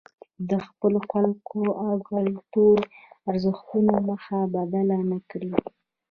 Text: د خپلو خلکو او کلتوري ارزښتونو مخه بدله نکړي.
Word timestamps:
د 0.49 0.51
خپلو 0.67 0.99
خلکو 1.11 1.61
او 1.85 1.91
کلتوري 2.09 2.85
ارزښتونو 3.29 3.93
مخه 4.09 4.37
بدله 4.55 4.97
نکړي. 5.11 5.51